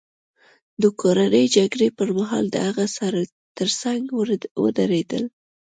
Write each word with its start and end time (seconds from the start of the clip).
د 0.81 0.83
کورنۍ 1.01 1.45
جګړې 1.55 1.87
پرمهال 1.99 2.45
د 2.51 2.55
هغه 2.67 2.85
ترڅنګ 3.57 4.01
ودرېدل. 4.63 5.23